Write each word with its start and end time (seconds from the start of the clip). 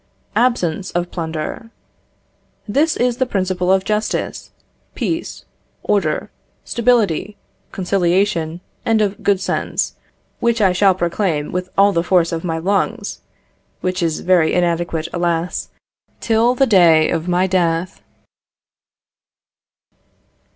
Absence 0.35 0.89
of 0.93 1.11
plunder. 1.11 1.69
This 2.67 2.97
is 2.97 3.17
the 3.17 3.27
principle 3.27 3.71
of 3.71 3.85
justice, 3.85 4.49
peace, 4.95 5.45
order, 5.83 6.31
stability, 6.65 7.37
conciliation, 7.71 8.61
and 8.83 8.99
of 8.99 9.21
good 9.21 9.39
sense, 9.39 9.93
which 10.39 10.59
I 10.59 10.71
shall 10.73 10.95
proclaim 10.95 11.51
with 11.51 11.69
all 11.77 11.91
the 11.91 12.01
force 12.03 12.31
of 12.31 12.43
my 12.43 12.57
lungs 12.57 13.21
(which 13.81 14.01
is 14.01 14.21
very 14.21 14.53
inadequate, 14.55 15.07
alas!) 15.13 15.69
till 16.19 16.55
the 16.55 16.65
day 16.65 17.11
of 17.11 17.27
my 17.27 17.45
death. 17.45 18.01